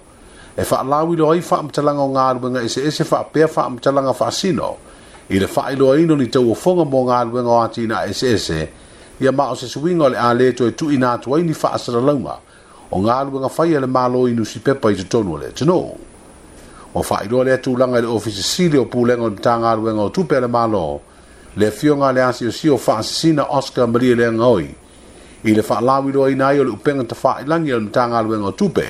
e 0.57 0.65
fa 0.65 0.83
la 0.83 1.01
wi 1.03 1.17
loi 1.17 1.41
fa 1.41 1.59
mtala 1.63 1.93
nga 1.97 2.07
nga 2.15 2.27
lu 2.37 2.49
nga 2.53 2.61
ese 2.67 2.81
ese 2.89 3.05
fa 3.05 3.21
pe 3.33 3.47
fa 3.49 3.63
mtala 3.73 4.01
nga 4.05 4.13
fa 4.13 4.29
sino 4.31 4.69
i 5.33 5.39
le 5.41 5.47
fa 5.47 5.73
i 5.73 5.77
lo 5.81 5.97
ino 5.97 6.15
ni 6.17 6.27
tau 6.29 6.53
fo 6.55 6.71
nga 6.77 6.85
mo 6.85 7.01
nga 7.09 7.25
lu 7.25 7.41
nga 7.41 7.65
ati 7.65 7.87
na 7.89 8.05
ese 8.11 8.27
ese 8.37 8.61
ia 9.23 9.33
ma 9.33 9.49
o 9.49 9.55
se 9.57 9.67
swingo 9.69 10.09
le 10.13 10.17
ale 10.19 10.53
to 10.53 10.69
tu 10.77 10.91
ina 10.93 11.17
to 11.19 11.39
i 11.41 11.43
ni 11.43 11.55
fa 11.57 11.73
asara 11.73 12.01
lunga 12.05 12.37
o 12.93 12.97
nga 13.01 13.25
lu 13.25 13.33
nga 13.41 13.49
fa 13.49 13.65
le 13.65 13.87
malo 13.89 14.29
i 14.29 14.33
nu 14.37 14.45
si 14.45 14.59
pe 14.61 14.75
pa 14.77 14.93
i 14.93 14.95
to 15.13 15.23
no 15.25 15.35
le 15.41 15.49
to 15.57 15.65
no 15.65 15.97
o 16.93 17.01
fa 17.01 17.25
i 17.25 17.29
lo 17.33 17.41
le 17.43 17.57
tu 17.65 17.73
langa 17.77 18.01
le 18.05 18.07
ofisi 18.17 18.43
si 18.45 18.69
le 18.69 18.79
o 18.85 18.85
pu 18.85 19.07
le 19.09 19.15
nga 19.17 19.29
ta 19.41 19.53
nga 19.57 19.73
lu 19.73 19.89
tu 20.13 20.27
pe 20.29 20.37
le 20.37 20.49
malo 20.53 21.01
le 21.57 21.71
fiong 21.71 22.05
le 22.13 22.21
asio 22.29 22.51
si 22.53 22.69
o 22.69 22.77
fa 22.77 23.01
sina 23.01 23.49
oscar 23.57 23.89
maria 23.89 24.15
le 24.21 24.29
nga 24.37 24.51
i 24.61 24.69
le 25.57 25.63
fa 25.65 25.81
la 25.81 25.97
wi 26.05 26.13
lo 26.13 26.29
ina 26.29 26.53
i 26.53 26.59
o 26.61 26.65
le 26.69 26.73
upenga 26.77 27.05
ta 27.09 27.17
fa 27.17 27.41
i 27.41 27.45
langi 27.49 27.73
le 27.73 27.89
pe 27.89 27.89
le 27.89 27.89
fa 27.89 27.89
fa 27.89 27.89
i 27.89 27.89
langi 27.89 27.89
le 27.89 27.89
ta 27.89 28.03
nga 28.13 28.21
lu 28.21 28.53
tu 28.61 28.69
pe 28.79 28.89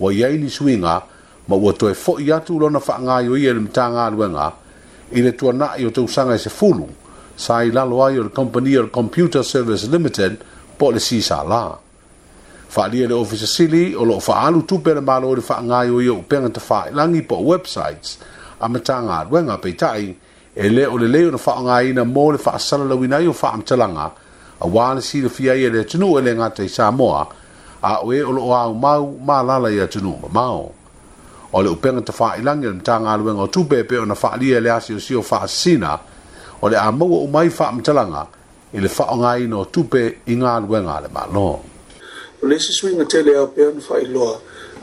ia 0.00 0.28
ini 0.28 0.44
lisuiga 0.44 1.00
ma 1.48 1.56
ua 1.56 1.72
toe 1.72 1.92
foʻi 1.94 2.32
atu 2.36 2.58
lona 2.60 2.80
yo 3.20 3.34
ia 3.36 3.50
i 3.50 3.54
le 3.54 3.60
matagaluega 3.60 4.52
i 5.12 5.22
le 5.22 5.30
tuanaʻi 5.32 5.86
o 5.86 5.90
tausaga 5.90 6.34
e 6.34 6.38
sefulu 6.38 6.88
sa 7.36 7.62
i 7.64 7.70
lalo 7.70 8.02
ai 8.04 8.18
o 8.18 8.22
le 8.22 8.28
kompania 8.28 8.82
o 8.84 8.88
computer 8.88 9.42
service 9.44 9.86
limited 9.86 10.40
po 10.78 10.86
o 10.86 10.90
le 10.90 10.98
sisalā 10.98 11.78
faaalia 12.68 13.08
le 13.08 13.24
sili 13.36 13.94
o 13.96 14.04
loo 14.04 14.20
faaalu 14.20 14.66
tupe 14.66 14.94
le 14.94 15.00
malo 15.00 15.32
i 15.32 15.36
le 15.36 15.42
faagaio 15.42 16.02
ia 16.02 16.12
upega 16.12 16.48
tafaailagi 16.48 17.22
po 17.22 17.36
websites 17.40 18.18
a 18.60 18.68
matagaluega 18.68 19.56
tai 19.78 20.14
e 20.54 20.68
le 20.68 20.86
o 20.86 20.98
lelei 20.98 21.26
ona 21.28 21.38
faaaogāina 21.38 22.04
mo 22.04 22.32
le 22.32 22.38
faasalalauina 22.38 23.16
ai 23.16 23.26
o 23.28 23.32
faamaitalaga 23.32 24.10
auā 24.60 24.94
le 24.94 25.00
silafia 25.02 25.54
ia 25.54 25.70
le 25.70 25.80
atunuu 25.80 26.18
e 26.18 26.22
le 26.22 26.50
te 26.54 26.64
i 26.64 26.68
samoa 26.68 27.28
a 27.82 28.00
o 28.02 28.12
e 28.12 28.22
o 28.24 28.52
au 28.54 28.74
mau 28.74 29.18
ma 29.24 29.42
lala 29.42 29.70
ia 29.70 29.86
tunu 29.86 30.18
ma 30.22 30.28
mau. 30.32 30.72
O 31.52 31.60
le 31.62 31.70
upenga 31.70 32.00
te 32.04 32.12
faa 32.12 32.36
ilangi 32.36 32.66
le 32.66 32.72
mtanga 32.72 33.12
aluenga 33.12 33.42
o 33.42 33.46
tupe 33.46 33.84
pe 33.84 33.98
ona 33.98 34.14
faa 34.14 34.36
lia 34.36 34.60
le 34.60 34.70
asio 34.72 34.98
sio 35.00 35.22
faa 35.22 35.46
sina 35.48 35.98
o 36.62 36.68
le 36.68 36.76
a 36.76 36.90
maua 36.92 37.20
umai 37.24 37.50
faa 37.50 37.72
mtalanga 37.72 38.26
i 38.74 38.80
le 38.80 38.88
faa 38.88 39.16
ngai 39.16 39.46
no 39.48 39.64
tupe 39.64 40.20
inga 40.26 40.54
aluenga 40.56 41.00
le 41.02 41.08
ma 41.12 41.26
no. 41.32 41.60
O 42.42 42.46
le 42.46 42.58
sisui 42.58 42.90
sui 42.90 42.94
ngatele 42.96 43.36
au 43.36 43.46
pe 43.48 43.66
ona 43.66 43.80
faa 43.80 43.98
iloa 44.00 44.38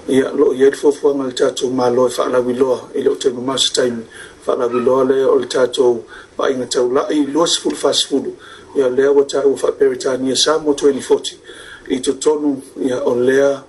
ia 0.07 0.29
lo 0.31 0.53
ia 0.53 0.69
le 0.69 0.75
fofua 0.75 1.15
ngal 1.15 1.33
tatou 1.33 1.69
ma 1.69 1.89
loe 1.89 2.09
faa 2.09 2.29
la 2.29 2.39
wiloa 2.39 2.89
i 2.95 3.01
le 3.01 3.09
o 3.11 3.15
te 3.15 3.29
mamasa 3.29 3.73
taimi 3.73 4.03
faa 4.45 4.55
la 4.55 4.65
wiloa 4.65 5.03
le 5.09 5.25
o 5.25 5.35
le 5.39 5.47
tatou 5.47 6.03
faa 6.37 6.49
inga 6.49 6.65
tau 6.65 6.89
lai 6.93 7.25
lua 7.25 7.47
sifulu 7.47 7.75
faa 7.75 7.93
sifulu 7.93 8.37
ia 8.75 8.89
lea 8.89 9.09
wa 9.11 9.23
tau 9.23 9.51
wa 9.51 9.57
faa 9.57 9.71
peritani 9.71 10.29
ia 10.29 10.35
samo 10.35 10.71
2040 10.71 11.42
i 11.89 11.99
totonu 11.99 12.61
ia 12.87 13.03
o 13.03 13.15
lea 13.15 13.63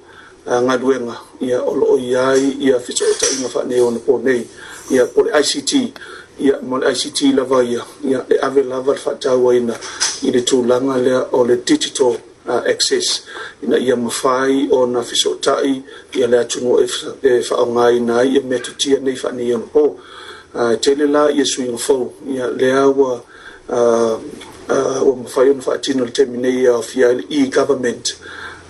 agaluega 0.47 1.15
ia 1.41 1.63
o 1.63 1.75
loo 1.75 1.99
ia 1.99 2.29
ai 2.29 2.57
ia 2.61 2.79
fesootaʻiga 2.79 3.49
faanei 3.49 3.81
ona 3.81 3.99
ponei 3.99 4.47
ia 4.91 5.07
po 5.07 5.23
le 5.23 5.33
ict 5.41 5.73
ia 6.39 6.61
ma 6.63 6.79
le 6.79 6.91
ict 6.93 7.21
lava 7.35 7.65
ia 7.65 7.83
ia 8.09 8.25
le 8.29 8.39
ave 8.41 8.63
lava 8.63 8.93
le 8.93 8.99
faatauaina 8.99 9.75
i 10.23 10.31
le 10.31 10.41
tulaga 10.43 10.97
lea 10.99 11.27
o 11.33 11.45
le 11.45 11.57
digital 11.57 12.17
access 12.47 13.23
ina 13.63 13.79
ia 13.79 13.97
mafai 13.97 14.69
ona 14.71 15.01
fesootaʻi 15.03 15.81
ia 16.19 16.27
le 16.27 16.39
atunua 16.39 16.83
e 16.85 16.89
eh, 17.29 17.43
faaoga 17.43 17.91
ina 17.93 18.17
ai 18.21 18.37
e 18.37 18.41
metotia 18.41 18.99
nei 19.01 19.17
faanei 19.17 19.55
ona 19.55 19.67
po 19.67 19.99
uh, 20.55 20.77
tele 20.81 21.07
la 21.07 21.31
ia 21.33 21.45
suiga 21.45 21.77
fou 21.77 22.13
ia 22.35 22.47
lea 22.47 22.89
ua 22.89 23.23
wa 24.69 25.17
mawhai 25.17 25.51
ona 25.51 25.63
whaatino 25.63 26.05
le 26.05 26.11
temi 26.11 26.39
nei 26.39 26.67
au 26.67 26.83
e-government, 27.29 28.15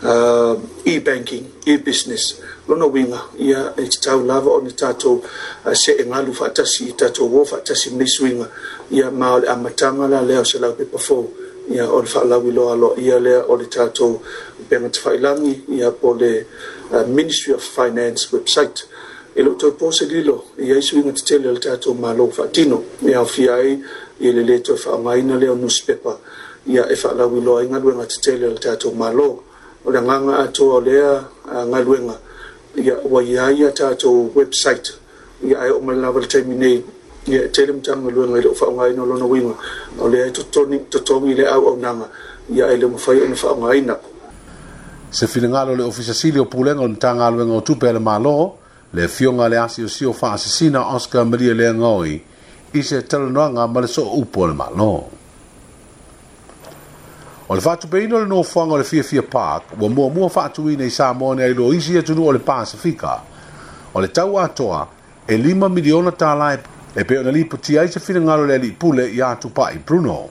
uh, 0.03 0.57
e-banking, 0.85 1.47
e-business, 1.67 2.41
lona 2.69 2.87
winga 2.87 3.23
ia 3.39 3.73
e 3.77 3.87
te 3.89 4.01
tau 4.01 4.21
lava 4.25 4.51
o 4.51 4.61
ni 4.61 4.71
tātou 4.71 5.21
uh, 5.65 5.75
se 5.75 5.93
e 5.93 6.05
ngalu 6.05 6.33
whaatasi 6.33 6.89
i 6.89 6.95
tātou 6.99 7.29
wō 7.31 7.43
whaatasi 7.51 7.93
misuinga 7.95 8.47
ia 8.91 9.11
mā 9.11 9.35
o 9.37 9.41
le 9.41 9.49
amatanga 9.53 10.09
la 10.09 10.23
leo 10.23 10.45
se 10.45 10.59
lau 10.59 10.73
pepa 10.75 10.99
fōu 10.99 11.27
ia 11.75 11.85
o 11.85 12.01
le 12.03 12.09
whaalau 12.09 12.43
i 12.45 12.51
loa 12.53 12.77
lo 12.77 12.95
lea 12.97 13.43
o 13.49 13.57
le 13.57 13.69
tātou 13.69 14.17
benga 14.71 14.89
te 14.89 15.01
whailangi 15.05 15.61
ia 15.77 15.91
uh, 15.93 17.07
Ministry 17.07 17.53
of 17.53 17.63
Finance 17.63 18.27
website 18.33 18.85
e 19.35 19.43
lo 19.43 19.55
tau 19.55 19.73
pose 19.77 20.07
lilo 20.07 20.45
i 20.63 20.71
aisu 20.71 20.95
inga 21.03 21.13
te 21.19 21.23
tele 21.29 21.49
le 21.55 21.59
tātou 21.59 21.95
mālo 21.99 22.25
whaatino 22.31 22.79
me 23.03 23.15
au 23.19 23.27
fiai 23.27 23.69
i 24.21 24.29
le 24.31 24.43
le 24.47 24.61
tau 24.63 24.77
whaangaina 24.87 25.35
leo 25.43 25.55
newspaper 25.59 26.17
ia 26.71 26.87
e 26.87 26.95
whaalawi 26.95 27.41
loa 27.43 27.65
inga 27.67 27.79
luenga 27.83 28.07
te 28.07 28.19
tele 28.25 28.47
le 28.55 28.59
tātou 28.67 28.93
mālo 28.95 29.27
o 29.85 29.91
le 29.91 29.99
nganga 30.01 30.35
atoa 30.47 30.77
lea 30.87 31.11
ngā 31.71 31.81
luenga 31.87 32.17
ia 32.85 32.95
ua 33.11 33.21
ia 33.27 33.51
ia 33.59 33.75
tātou 33.75 34.31
website 34.39 34.95
ia 35.43 35.59
ai 35.67 35.69
e 35.71 35.75
o 35.75 35.81
mai 35.83 35.97
lava 35.99 36.23
le 36.23 36.31
taimi 36.31 36.55
nei 36.55 36.79
ia 37.27 37.43
e 37.51 37.51
tele 37.51 37.73
mtanga 37.83 38.11
luenga 38.15 38.39
i 38.39 38.43
leo 38.47 38.55
whaangaina 38.55 39.03
lona 39.03 39.27
winga 39.27 39.55
o 39.99 40.07
lea 40.09 40.31
e 40.31 40.31
totongi 40.31 41.35
le 41.35 41.47
au 41.51 41.75
au 41.75 41.77
nanga 41.77 42.07
ia 42.55 42.71
e 42.71 42.77
leo 42.77 42.89
mawhai 42.95 43.21
o 43.23 43.27
na 43.29 43.35
whaangaina 43.35 43.99
Se 45.15 45.27
filinga 45.27 45.65
lo 45.67 45.75
le 45.79 45.83
ofisa 45.83 46.15
sili 46.15 46.39
o 46.39 46.45
pulenga 46.47 46.83
o 46.83 46.87
ntanga 46.89 47.27
aluenga 47.27 47.55
o 47.59 47.67
tupe 47.67 47.91
le 47.93 47.99
mālo 47.99 48.63
le 48.95 49.09
fionga 49.09 49.49
le 49.49 49.57
asio 49.59 49.89
sio 49.89 50.13
faa 50.13 50.37
sisina 50.37 50.87
Oscar 50.95 51.25
Maria 51.27 51.53
le 51.53 51.73
ngoi 51.75 52.23
i 52.73 52.83
se 52.83 53.03
talanoanga 53.03 53.67
ma 53.67 53.81
le 53.81 53.89
so 53.89 54.03
upo 54.19 54.47
le 54.47 54.53
malo. 54.53 55.11
O 57.49 57.55
le 57.55 57.61
fatu 57.61 57.89
peino 57.89 58.21
le 58.21 58.27
no 58.27 58.39
o 58.45 58.77
le 58.77 58.85
fia 58.85 59.03
fia 59.03 59.23
park 59.25 59.73
wa 59.81 59.89
mua 59.89 60.09
mua 60.11 60.29
fatu 60.29 60.69
i 60.69 60.77
nei 60.77 60.91
sa 60.91 61.13
mone 61.13 61.43
ai 61.43 61.55
lo 61.55 61.73
isi 61.73 61.97
atunu 61.99 62.25
o 62.27 62.31
le 62.33 62.39
Pasifika 62.39 63.21
o 63.93 63.99
le 64.01 64.09
tau 64.13 64.39
atoa 64.39 64.87
e 65.27 65.37
lima 65.37 65.69
miliona 65.69 66.13
talai 66.13 66.59
e 66.95 67.05
peo 67.05 67.23
na 67.23 67.31
lipo 67.31 67.57
ti 67.57 67.77
aise 67.77 67.99
fina 67.99 68.21
ngalo 68.21 68.47
le 68.47 68.55
alipule 68.55 69.09
i 69.11 69.21
atu 69.21 69.51
pa 69.51 69.73
i 69.73 69.79
Bruno. 69.79 70.31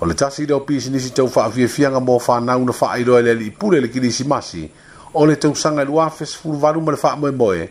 O 0.00 0.06
le 0.06 0.14
tasi 0.14 0.42
ideo 0.44 0.60
pisi 0.60 0.88
nisi 0.90 1.10
tau 1.12 1.28
faa 1.28 1.50
fia 1.50 1.68
fianga 1.68 2.00
mo 2.00 2.18
faa 2.18 2.40
nauna 2.40 2.72
faa 2.72 2.96
le 2.96 3.22
li 3.22 3.30
alipule 3.30 3.80
le 3.80 3.88
kilisi 3.88 4.24
masi 4.24 4.70
o 5.18 5.24
le 5.26 5.34
tausaga 5.36 5.82
i 5.82 5.84
lua 5.84 6.10
fesefuluvalu 6.10 6.80
ma 6.80 6.90
le 6.94 6.96
faamoemoe 6.96 7.68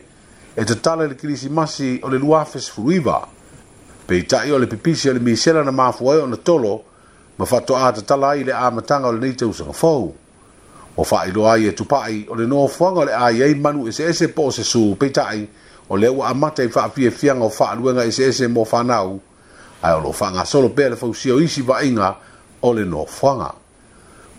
e 0.56 0.64
tatala 0.64 1.04
i 1.04 1.08
le 1.08 1.14
kilisimasi 1.14 2.00
o 2.04 2.08
le 2.12 2.18
lua 2.20 2.44
fesefuluiva 2.44 3.16
peitaʻi 4.08 4.52
o 4.52 4.58
le 4.58 4.66
pipisi 4.66 5.08
o 5.08 5.12
le 5.16 5.20
misela 5.20 5.62
na 5.64 5.72
mafua 5.72 6.14
ai 6.14 6.20
ona 6.20 6.36
tolo 6.36 6.74
ma 7.38 7.44
faatoʻā 7.48 7.88
tatala 8.00 8.26
ai 8.36 8.40
i 8.44 8.44
le 8.44 8.52
amataga 8.52 9.08
o 9.08 9.12
lenei 9.16 9.32
tausaga 9.32 9.72
fou 9.72 10.12
ua 10.96 11.04
faailoa 11.04 11.52
ai 11.54 11.68
e 11.70 11.72
tupaʻi 11.72 12.28
o 12.28 12.34
le 12.36 12.46
nofoaga 12.46 12.98
o 13.00 13.04
le 13.08 13.12
aiai 13.16 13.54
manu 13.54 13.86
eseese 13.88 14.28
po 14.28 14.42
o 14.52 14.52
se 14.52 14.62
sū 14.68 14.82
peitaʻi 15.00 15.46
o 15.88 15.96
lea 15.96 16.12
ua 16.12 16.28
amata 16.34 16.62
i 16.64 16.68
faafiafiaga 16.68 17.44
o 17.46 17.48
faaaluega 17.48 18.04
eseese 18.04 18.48
mo 18.48 18.64
fanau 18.68 19.20
ae 19.82 19.94
o 19.96 20.00
loo 20.00 20.12
faagasolo 20.12 20.68
pea 20.76 20.88
le 20.90 20.96
fausio 21.00 21.40
isi 21.40 21.62
vaaiga 21.64 22.14
o 22.60 22.74
le 22.74 22.84
nofoaga 22.84 23.50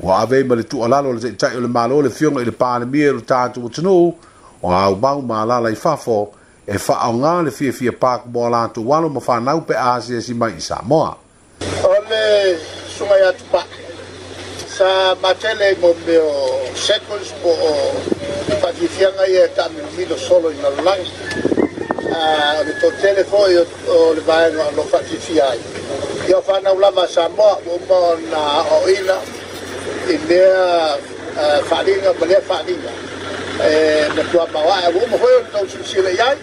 ua 0.01 0.20
avei 0.20 0.44
ma 0.48 0.56
le 0.56 0.63
tuʻalalo 0.63 1.12
le 1.12 1.20
taʻitaʻi 1.20 1.56
o 1.56 1.60
le 1.62 1.68
malo 1.68 2.01
le 2.01 2.10
fioga 2.10 2.39
i 2.41 2.46
le 2.46 2.51
palemia 2.51 3.06
i 3.12 3.12
e 3.12 3.12
lo 3.12 3.20
tatou 3.22 3.68
atunuu 3.68 4.15
o 4.62 4.68
aumau 4.72 5.68
i 5.72 5.75
fafo 5.75 6.32
e 6.65 6.77
faaogā 6.79 7.44
le 7.44 7.51
fiafia 7.51 7.91
pakumoa 7.91 8.50
latou 8.50 8.88
alo 8.96 9.10
ma 9.10 9.20
fanau 9.20 9.60
pe 9.68 9.74
a 9.75 9.96
asiasi 10.00 10.34
mai 10.34 10.53
i 10.58 10.62
samoa 10.62 11.18
o 11.84 11.91
le 12.10 12.58
sugai 12.98 13.24
atu 13.27 13.44
sa 14.75 15.15
matele 15.22 15.75
mo 15.82 15.91
po 15.91 17.51
o 17.51 17.74
faafiafiaga 18.62 19.27
ia 19.27 19.44
e 19.51 20.18
solo 20.18 20.50
i 20.50 20.56
lalolagi 20.63 21.12
a 22.15 22.63
le 22.63 22.72
totele 22.82 23.24
foʻi 23.27 23.65
o 23.91 24.13
le 24.15 24.22
vaega 24.24 24.63
lo 24.75 24.84
faafifia 24.84 25.44
ai 25.50 25.60
ia 26.29 26.38
o 26.39 26.41
fanau 26.41 26.79
lava 26.79 27.06
samoa 27.08 27.60
uma 27.65 29.38
e 30.10 30.18
lea 30.28 30.98
eh, 31.38 31.63
whaaringa, 31.70 32.13
ma 32.20 32.25
lea 32.25 32.42
whaaringa. 32.50 32.92
Eh, 33.62 34.08
e, 34.10 34.13
ma 34.16 34.24
tua 34.32 34.48
mawa, 34.48 34.82
e 34.88 34.92
wuma 34.94 35.18
hoi 35.18 35.34
o 35.36 35.44
tau 35.51 35.68
si 35.70 35.78
sile 35.84 36.12
iai, 36.12 36.38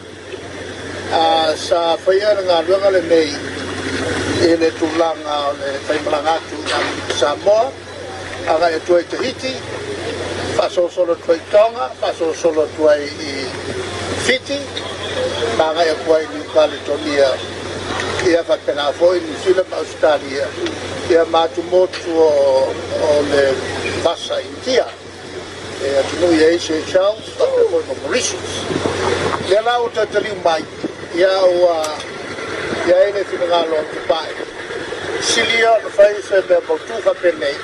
a 1.10 1.18
ah, 1.18 1.56
sa 1.56 1.80
whaia 2.04 2.30
ngā 2.46 2.60
ruanga 2.66 2.90
le 2.94 3.00
mei, 3.10 3.32
e 4.46 4.54
le 4.60 4.70
tūlanga 4.78 5.38
o 5.48 5.56
le 5.58 5.72
whaimalanga 5.88 6.36
tū 6.48 6.62
ngā 6.62 6.80
sa 7.18 7.34
moa, 7.44 7.66
a 8.46 8.58
ngai 8.60 8.74
e 8.78 8.82
tuai 8.86 9.02
te 9.10 9.18
hiti, 9.24 9.54
whaso 10.56 10.88
solo 10.88 11.16
tuai 11.26 11.40
tonga, 11.50 11.90
whaso 12.00 12.32
solo 12.34 12.68
tuai 12.76 13.02
i 13.02 13.32
fiti, 14.28 14.60
ma 15.58 15.72
ngai 15.72 15.88
e 15.90 15.98
kuai 16.04 16.26
ni 16.34 16.44
kua 16.52 16.66
le 16.70 16.78
tonia, 16.86 17.32
e 18.24 18.36
a 18.36 18.44
whaipena 18.46 18.90
fōi 19.00 19.20
ni 19.24 19.34
sila 19.42 19.62
pa 19.66 19.76
Australia, 19.82 20.46
pia 21.08 21.24
mātu 21.30 21.62
motu 21.70 22.10
o, 22.10 22.28
o 23.08 23.10
le 23.30 23.44
basa 24.04 24.38
i 24.42 24.48
tia. 24.64 24.86
E 25.86 25.90
atu 26.00 26.18
nui 26.22 26.38
e 26.40 26.48
Asia 26.56 26.78
Charles, 26.90 27.26
tāpe 27.38 27.66
koe 27.70 27.82
no 27.84 27.96
Mauritius. 28.00 28.54
Ia 29.52 29.60
nā 29.66 29.74
o 29.84 29.88
tātari 29.94 30.32
mai, 30.44 30.64
ia 31.20 31.30
o 31.30 31.70
a, 31.70 31.78
ia 32.88 32.96
ene 33.10 33.22
tina 33.30 33.48
ngā 33.52 33.60
loa 33.70 33.82
ki 33.92 34.04
pāi. 34.08 34.34
Silia, 35.26 35.74
na 35.86 35.92
whai 35.96 36.22
se 36.26 36.40
me 36.48 36.58
mautuha 36.68 37.14
penei, 37.22 37.58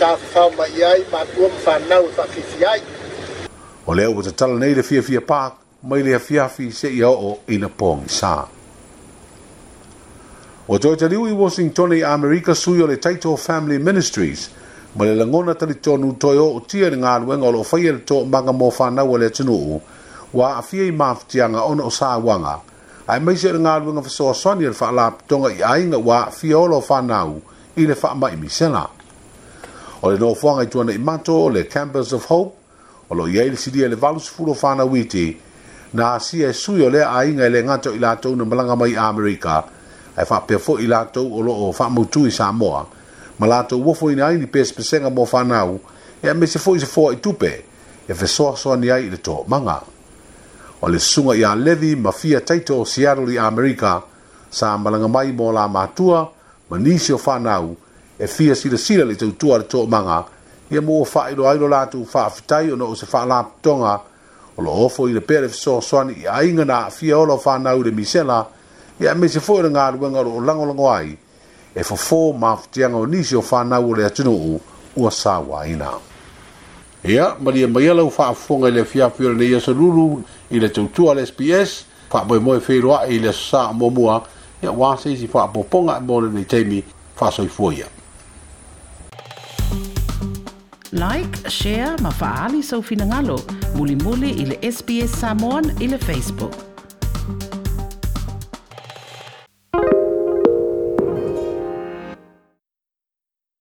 tā 0.00 0.12
whau 0.32 0.48
mai 0.58 0.70
ai, 0.92 1.02
mātua 1.12 1.50
ma 1.50 1.62
whanau 1.66 2.08
wha 2.16 2.28
fifi 2.34 2.64
ai. 2.64 2.78
O 3.86 3.94
leo 3.94 4.12
wata 4.20 4.32
tala 4.32 4.56
nei 4.60 4.72
le 4.76 4.82
fia 4.84 5.02
fia 5.02 5.20
pāk, 5.24 5.56
mai 5.82 6.02
le 6.02 6.16
fia 6.18 6.48
fia 6.50 6.50
fia 6.58 6.76
se 6.82 6.92
i 6.96 7.02
o 7.06 7.12
o 7.32 7.36
ina 7.56 7.68
pōngi 7.72 8.08
sāk. 8.12 8.52
O 10.68 10.78
tō 10.82 10.90
liu 11.08 11.28
i 11.28 11.32
Washington 11.32 11.92
i 11.94 12.02
Amerika 12.02 12.52
sui 12.54 12.80
o 12.82 12.86
le 12.86 12.96
Taito 12.98 13.36
Family 13.36 13.78
Ministries, 13.78 14.50
ma 14.96 15.04
le 15.04 15.14
langona 15.14 15.54
tali 15.54 15.78
tonu 15.80 16.16
toi 16.18 16.36
o 16.42 16.58
tia 16.66 16.90
ni 16.90 16.96
ngā 16.98 17.12
luenga 17.22 17.46
o 17.46 17.52
lo 17.54 17.62
whaia 17.62 17.92
e 17.92 17.92
le 17.94 18.00
tō 18.02 18.24
mga 18.26 18.50
mō 18.50 18.70
whanau 18.74 19.14
le 19.16 19.28
tunu 19.30 19.54
u, 19.54 19.78
wā 20.34 20.48
a 20.58 20.62
fia 20.62 20.82
i 20.82 20.90
mawhitianga 20.90 21.62
ona 21.70 21.84
o 21.86 21.90
sā 21.94 22.08
wanga. 22.18 22.56
Ai 23.06 23.20
meise 23.20 23.52
ni 23.52 23.60
ngā 23.62 23.76
luenga 23.84 24.02
whaso 24.02 24.26
a 24.32 24.32
soani 24.34 24.64
e 24.66 24.72
le 24.72 24.74
whaala 24.80 25.06
tonga 25.28 25.52
i 25.54 25.62
ainga 25.62 26.02
wā 26.02 26.18
a 26.26 26.30
fia 26.34 26.58
o 26.58 26.64
lo 26.66 26.80
whanau 26.88 27.38
i 27.76 27.86
le 27.86 27.94
whaama 28.02 28.32
i 28.32 28.36
misena. 28.36 28.82
O 30.02 30.10
le 30.10 30.18
nōwhanga 30.18 30.66
i 30.66 30.72
tuana 30.72 30.90
i 30.92 30.98
mato 30.98 31.32
o 31.44 31.46
le 31.48 31.62
Campus 31.68 32.12
of 32.12 32.24
Hope, 32.26 32.56
o 33.08 33.14
lo 33.14 33.28
iei 33.28 33.50
le 33.54 33.56
siria 33.56 33.86
e 33.86 33.94
le 33.94 33.94
valus 33.96 34.26
fulo 34.28 34.52
whanau 34.60 34.96
iti, 34.96 35.30
na 35.92 36.14
a 36.16 36.18
sia 36.18 36.48
e 36.48 36.52
sui 36.52 36.82
o 36.82 36.88
le 36.90 37.04
ainga 37.06 37.46
i 37.46 37.50
le 37.54 37.62
ngato 37.62 37.92
i 37.94 38.00
lātou 38.02 38.34
na 38.34 38.44
malanga 38.44 38.74
mai 38.74 38.96
Amerika, 38.98 39.58
o 39.62 39.74
ai 40.16 40.24
fa 40.26 40.38
pe 40.40 40.56
fo 40.58 40.78
ila 40.80 41.04
to 41.04 41.20
o 41.22 41.40
lo 41.42 41.52
o 41.68 41.72
fa 41.72 41.88
mo 41.88 42.04
tu 42.04 42.26
i 42.26 42.30
Samoa 42.30 42.86
ma 43.38 43.46
la 43.46 43.62
to 43.62 43.76
wo 43.78 43.92
fo 43.94 44.10
ina 44.10 44.28
ni 44.32 44.46
pe 44.46 44.64
spesenga 44.64 45.08
mo 45.10 45.24
fa 45.26 45.40
nau 45.44 45.78
e 46.22 46.32
me 46.32 46.46
se 46.46 46.58
fo 46.58 46.74
i 46.76 46.80
se 46.80 46.86
fo 46.86 47.10
i 47.12 47.20
tupe 47.20 47.52
e 48.08 48.12
fe 48.14 48.26
so 48.26 48.54
so 48.56 48.74
ni 48.76 48.90
ai 48.90 49.08
le 49.10 49.18
to 49.26 49.44
manga 49.46 49.78
o 50.80 50.88
le 50.88 50.98
sunga 50.98 51.34
ia 51.36 51.54
levi 51.54 51.96
mafia 51.96 52.40
taito 52.40 52.80
o 52.80 52.84
Seattle 52.84 53.32
i 53.32 53.36
Amerika 53.38 54.00
sa 54.50 54.76
malanga 54.78 55.08
mai 55.08 55.32
mo 55.32 55.52
la 55.52 55.68
matua 55.68 56.30
ma 56.70 56.78
nisi 56.78 57.12
o 57.12 57.18
fa 57.18 57.38
nau 57.38 57.76
e 58.18 58.26
fia 58.26 58.54
sila 58.54 58.76
sila 58.78 59.04
le 59.04 59.16
tau 59.16 59.36
tua 59.36 59.58
le 59.58 59.64
to 59.66 59.84
manga 59.86 60.24
ia 60.70 60.80
mo 60.80 61.04
fa 61.04 61.30
ilo 61.30 61.46
ailo 61.48 61.68
la 61.68 61.86
tu 61.86 62.04
fa 62.06 62.28
fitai 62.30 62.70
o 62.72 62.76
no 62.76 62.94
se 62.94 63.04
fa 63.06 63.24
la 63.26 63.44
tonga 63.60 64.00
o 64.56 64.62
lo 64.62 64.70
ofo 64.84 65.08
i 65.08 65.12
le 65.12 65.20
pere 65.20 65.48
fe 65.48 65.54
so 65.56 65.80
so 65.80 66.02
ni 66.04 66.24
ai 66.24 66.52
ngana 66.52 66.88
fia 66.90 67.18
o 67.18 67.24
lo 67.24 67.36
fa 67.36 67.58
nau 67.58 67.82
le 67.82 67.90
misela 67.90 67.92
le 67.92 68.02
misela 68.02 68.38
ia 69.00 69.14
me 69.14 69.28
se 69.28 69.40
foi 69.40 69.64
e 69.66 69.70
nga 69.70 69.90
lu 69.90 69.98
nga 70.10 70.20
lo 70.22 70.40
lango 70.40 70.64
lango 70.66 70.88
ai 70.92 71.16
e 71.74 71.82
fo 71.82 71.96
fo 71.96 72.32
ma 72.32 72.56
tia 72.70 72.88
nga 72.88 72.98
ni 73.06 73.22
so 73.24 73.40
fa 73.42 73.64
na 73.64 73.78
ole 73.78 74.04
atu 74.06 74.24
no 74.24 74.32
u 74.32 74.60
o 74.96 75.10
sa 75.10 75.38
wa 75.38 75.66
ina 75.68 75.90
ia 77.04 77.34
mari 77.40 77.66
mai 77.66 77.88
ala 77.88 78.08
fa 78.10 78.32
fo 78.32 78.56
nga 78.58 78.68
le 78.70 78.84
fia 78.84 79.10
fio 79.10 79.32
le 79.32 79.44
ia 79.48 79.60
so 79.60 79.72
lulu 79.74 80.24
i 80.50 80.58
le 80.58 80.68
tu 80.70 80.88
tu 80.94 81.02
al 81.10 81.18
sps 81.26 81.84
fa 82.10 82.24
mo 82.24 82.38
mo 82.40 82.60
fe 82.60 82.78
roa 82.80 83.04
i 83.06 83.18
le 83.20 83.32
sa 83.32 83.70
mo 83.72 83.90
mo 83.90 84.08
ia 84.62 84.72
wa 84.72 84.96
se 84.96 85.14
si 85.16 85.26
fa 85.26 85.46
po 85.52 85.60
ponga 85.68 86.00
mo 86.00 86.20
le 86.20 86.28
ni 86.32 86.44
temi 86.44 86.82
fa 87.16 87.30
so 87.32 87.42
i 87.42 87.48
foia 87.48 87.86
Like, 90.96 91.50
share, 91.50 91.92
mafa'ali 92.00 92.62
sa 92.64 92.80
so 92.80 92.80
finangalo. 92.80 93.36
Muli-muli 93.76 94.30
ili 94.40 94.56
SBS 94.64 95.12
Samoan 95.12 95.76
ili 95.80 95.98
Facebook. 95.98 96.75